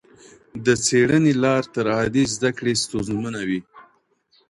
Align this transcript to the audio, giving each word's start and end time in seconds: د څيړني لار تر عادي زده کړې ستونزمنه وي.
د 0.65 0.67
څيړني 0.85 1.33
لار 1.43 1.63
تر 1.75 1.85
عادي 1.95 2.23
زده 2.35 2.51
کړې 2.57 2.73
ستونزمنه 2.83 3.41
وي. 3.47 3.59